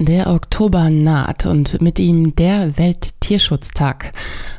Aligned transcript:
Der 0.00 0.26
Oktober 0.26 0.90
naht 0.90 1.46
und 1.46 1.80
mit 1.80 2.00
ihm 2.00 2.34
der 2.34 2.76
Welttierschutztag. 2.76 4.12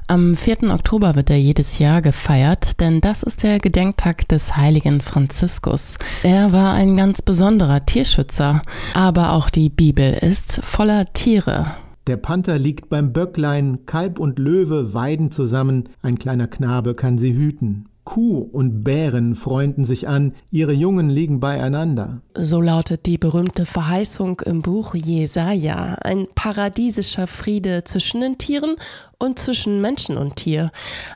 Am 0.07 0.37
4. 0.37 0.73
Oktober 0.73 1.15
wird 1.15 1.29
er 1.29 1.37
jedes 1.37 1.77
Jahr 1.77 2.01
gefeiert, 2.01 2.79
denn 2.79 3.01
das 3.01 3.21
ist 3.21 3.43
der 3.43 3.59
Gedenktag 3.59 4.29
des 4.29 4.55
heiligen 4.55 5.01
Franziskus. 5.01 5.97
Er 6.23 6.53
war 6.53 6.73
ein 6.73 6.95
ganz 6.95 7.21
besonderer 7.21 7.85
Tierschützer, 7.85 8.61
aber 8.93 9.33
auch 9.33 9.49
die 9.49 9.69
Bibel 9.69 10.13
ist 10.13 10.61
voller 10.63 11.11
Tiere. 11.11 11.75
Der 12.07 12.15
Panther 12.15 12.57
liegt 12.57 12.87
beim 12.87 13.11
Böcklein, 13.11 13.85
Kalb 13.85 14.19
und 14.19 14.39
Löwe 14.39 14.93
weiden 14.93 15.31
zusammen, 15.31 15.89
ein 16.01 16.17
kleiner 16.17 16.47
Knabe 16.47 16.95
kann 16.95 17.17
sie 17.17 17.33
hüten. 17.33 17.89
Kuh 18.05 18.47
und 18.51 18.83
Bären 18.83 19.35
freunden 19.35 19.83
sich 19.83 20.07
an, 20.07 20.33
ihre 20.51 20.71
Jungen 20.71 21.09
liegen 21.09 21.39
beieinander. 21.39 22.21
So 22.35 22.61
lautet 22.61 23.05
die 23.07 23.17
berühmte 23.17 23.65
Verheißung 23.65 24.41
im 24.45 24.61
Buch 24.61 24.93
Jesaja, 24.95 25.97
ein 26.01 26.27
paradiesischer 26.35 27.27
Friede 27.27 27.83
zwischen 27.83 28.21
den 28.21 28.37
Tieren 28.37 28.75
und 29.17 29.39
zwischen 29.39 29.81
Menschen 29.81 30.17
und 30.17 30.35
Tier. 30.37 30.71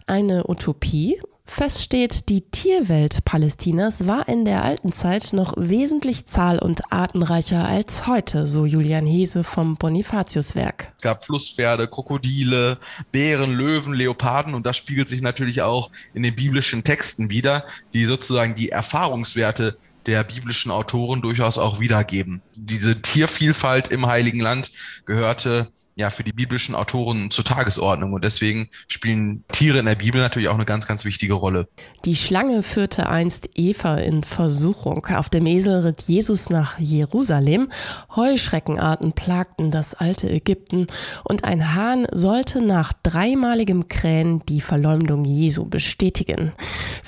Eine 0.08 0.49
Utopie 0.49 1.22
Fest 1.49 1.84
steht, 1.84 2.30
die 2.30 2.41
Tierwelt 2.41 3.26
Palästinas 3.26 4.07
war 4.07 4.30
in 4.30 4.45
der 4.45 4.63
alten 4.63 4.91
Zeit 4.91 5.34
noch 5.34 5.53
wesentlich 5.57 6.27
zahl- 6.27 6.59
und 6.59 6.94
artenreicher 6.94 7.67
als 7.67 8.07
heute, 8.07 8.48
so 8.48 8.66
Julian 8.66 9.05
Hese 9.05 9.44
vom 9.44 9.76
Bonifatiuswerk. 9.76 10.93
Es 10.98 11.02
gab 11.02 11.26
Flusspferde, 11.26 11.88
Krokodile, 11.88 12.77
Bären, 13.12 13.55
Löwen, 13.57 13.93
Leoparden 13.93 14.54
und 14.54 14.66
das 14.66 14.77
spiegelt 14.77 15.09
sich 15.09 15.21
natürlich 15.21 15.62
auch 15.63 15.90
in 16.13 16.23
den 16.23 16.35
biblischen 16.35 16.84
Texten 16.84 17.30
wieder, 17.30 17.66
die 17.93 18.05
sozusagen 18.05 18.55
die 18.55 18.70
Erfahrungswerte 18.70 19.77
der 20.05 20.23
biblischen 20.23 20.71
Autoren 20.71 21.21
durchaus 21.21 21.57
auch 21.57 21.79
wiedergeben. 21.79 22.41
Diese 22.70 23.02
Tiervielfalt 23.02 23.90
im 23.90 24.05
Heiligen 24.05 24.40
Land 24.40 24.72
gehörte 25.05 25.68
ja 26.00 26.10
für 26.10 26.23
die 26.23 26.32
biblischen 26.32 26.76
Autoren 26.76 27.30
zur 27.30 27.44
Tagesordnung 27.44 28.13
und 28.13 28.24
deswegen 28.24 28.70
spielen 28.88 29.43
Tiere 29.52 29.80
in 29.80 29.85
der 29.85 29.96
Bibel 29.96 30.21
natürlich 30.21 30.48
auch 30.48 30.55
eine 30.55 30.66
ganz, 30.66 30.88
ganz 30.88 31.04
wichtige 31.04 31.34
Rolle. 31.34 31.68
Die 32.05 32.16
Schlange 32.16 32.63
führte 32.63 33.10
einst 33.10 33.49
Eva 33.55 33.98
in 33.98 34.24
Versuchung. 34.24 35.05
Auf 35.08 35.27
dem 35.27 35.46
Esel 35.46 35.82
ritt 35.82 36.02
Jesus 36.02 36.49
nach 36.49 36.80
Jerusalem. 36.80 37.70
Heuschreckenarten 38.16 39.12
plagten 39.12 39.71
das 39.71 39.93
alte 39.93 40.30
Ägypten 40.30 40.88
und 41.26 41.43
ein 41.43 41.76
Hahn 41.76 42.08
sollte 42.12 42.62
nach 42.62 42.93
dreimaligem 43.04 43.90
Krähen 43.90 44.41
die 44.48 44.62
Verleumdung 44.62 45.26
Jesu 45.26 45.65
bestätigen. 45.65 46.54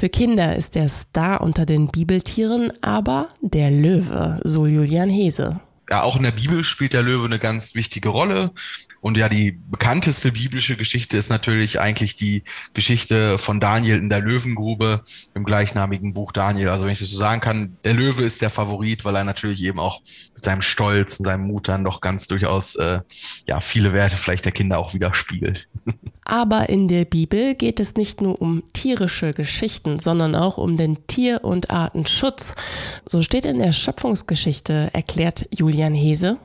Für 0.02 0.10
Kinder 0.10 0.56
ist 0.56 0.74
der 0.74 0.90
Star 0.90 1.42
unter 1.42 1.68
den 1.68 1.86
Bibeltieren 1.90 2.74
aber 2.82 3.28
der 3.40 3.70
Löwe, 3.70 4.42
so 4.44 4.66
Julian 4.66 5.12
Hese 5.12 5.62
ja, 5.92 6.04
auch 6.04 6.16
in 6.16 6.24
der 6.24 6.32
Bibel 6.32 6.64
spielt 6.64 6.94
der 6.94 7.04
Löwe 7.04 7.26
eine 7.26 7.38
ganz 7.38 7.76
wichtige 7.76 8.08
Rolle. 8.08 8.52
Und 9.02 9.18
ja, 9.18 9.28
die 9.28 9.52
bekannteste 9.52 10.32
biblische 10.32 10.78
Geschichte 10.78 11.18
ist 11.18 11.30
natürlich 11.30 11.82
eigentlich 11.82 12.16
die 12.16 12.44
Geschichte 12.74 13.38
von 13.38 13.60
Daniel 13.60 13.98
in 13.98 14.08
der 14.08 14.22
Löwengrube 14.22 15.02
im 15.34 15.44
gleichnamigen 15.44 16.14
Buch 16.14 16.32
Daniel. 16.32 16.70
Also 16.70 16.86
wenn 16.86 16.94
ich 16.94 17.00
das 17.00 17.10
so 17.10 17.18
sagen 17.18 17.42
kann, 17.42 17.76
der 17.84 17.94
Löwe 17.94 18.24
ist 18.24 18.42
der 18.42 18.50
Favorit, 18.50 19.04
weil 19.04 19.18
er 19.18 19.26
natürlich 19.26 19.62
eben 19.64 19.80
auch 19.80 20.00
mit 20.34 20.44
seinem 20.46 20.62
Stolz 20.62 21.20
und 21.20 21.26
seinem 21.26 21.48
Mut 21.48 21.68
dann 21.68 21.84
doch 21.84 22.00
ganz 22.00 22.26
durchaus 22.26 22.76
äh, 22.76 23.02
ja 23.46 23.60
viele 23.60 23.92
Werte 23.92 24.16
vielleicht 24.16 24.46
der 24.46 24.54
Kinder 24.54 24.80
auch 24.80 24.94
widerspiegelt. 24.94 25.68
Aber 26.26 26.70
in 26.70 26.88
der 26.88 27.06
Bibel 27.06 27.56
geht 27.56 27.80
es 27.80 27.96
nicht 27.96 28.22
nur 28.22 28.42
um 28.42 28.64
tierische 28.74 29.34
Geschichten, 29.34 30.00
sondern 30.00 30.36
auch 30.36 30.58
um 30.58 30.78
den 30.78 31.08
Tier- 31.08 31.44
und 31.44 31.72
Artenschutz. 31.72 32.56
So 33.06 33.22
steht 33.22 33.46
in 33.46 33.60
der 33.60 33.72
Schöpfungsgeschichte, 33.72 34.90
erklärt 34.94 35.48
Julian 35.52 35.96
Hese 35.96 36.38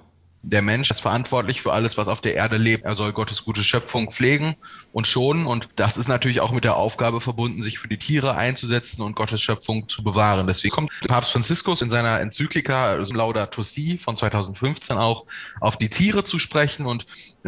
der 0.47 0.63
Mensch 0.63 0.93
ist 0.93 1.01
verantwortlich 1.01 1.61
für 1.61 1.73
alles, 1.73 1.97
was 1.97 2.07
auf 2.07 2.21
der 2.21 2.37
Erde 2.37 2.57
lebt. 2.57 2.85
Er 2.85 2.95
soll 2.95 3.13
Gottes 3.13 3.45
gute 3.45 3.65
Schöpfung 3.65 4.13
pflegen 4.13 4.55
und 4.93 5.09
schonen. 5.09 5.45
Und 5.45 5.69
das 5.75 5.97
ist 5.97 6.07
natürlich 6.07 6.41
auch 6.41 6.53
mit 6.53 6.63
der 6.63 6.77
Aufgabe 6.77 7.21
verbunden, 7.21 7.63
sich 7.63 7.81
für 7.81 7.89
die 7.89 7.99
Tiere 7.99 8.37
einzusetzen 8.37 9.03
und 9.03 9.17
Gottes 9.17 9.43
Schöpfung 9.43 9.89
zu 9.89 10.05
bewahren. 10.05 10.47
Deswegen 10.47 10.73
kommt 10.73 10.93
Papst 11.09 11.33
Franziskus 11.33 11.83
in 11.83 11.91
seiner 11.91 12.21
Enzyklika 12.21 12.95
Laudato 12.95 13.65
Si 13.65 13.99
von 13.99 14.17
2015 14.17 14.97
auch 14.97 15.27
auf 15.61 15.79
die 15.79 15.89
Tiere 15.89 16.23
zu 16.23 16.39
sprechen. 16.39 16.87
Und 16.87 17.07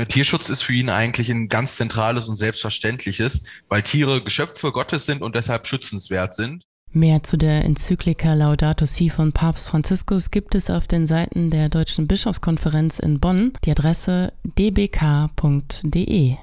Tierschutz 0.09 0.49
ist 0.49 0.63
für 0.63 0.73
ihn 0.73 0.91
eigentlich 0.91 1.31
ein 1.31 1.47
ganz 1.47 1.77
zentrales 1.77 2.27
und 2.27 2.35
selbstverständliches, 2.35 3.45
weil 3.69 3.85
Tiere 3.85 4.25
Geschöpfe 4.25 4.73
Gottes 4.73 5.07
sind 5.07 5.23
und 5.23 5.37
deshalb 5.37 5.69
schützenswert 5.69 6.35
sind. 6.35 6.65
Mehr 6.91 7.23
zu 7.23 7.37
der 7.37 7.65
Enzyklika 7.65 8.33
Laudato 8.33 8.87
Si 8.87 9.11
von 9.11 9.33
Papst 9.33 9.69
Franziskus 9.69 10.31
gibt 10.31 10.55
es 10.55 10.71
auf 10.71 10.87
den 10.87 11.07
Seiten 11.07 11.51
der 11.51 11.69
Deutschen 11.69 12.09
Bischofskonferenz 12.09 12.99
in 12.99 13.21
Bonn. 13.21 13.53
Die 13.65 13.71
Adresse 13.71 14.33
dbk.de. 14.45 16.37